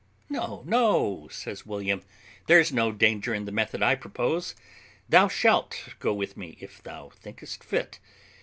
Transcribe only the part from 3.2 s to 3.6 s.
in the